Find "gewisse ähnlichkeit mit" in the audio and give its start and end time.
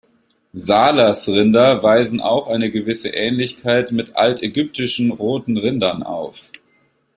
2.71-4.15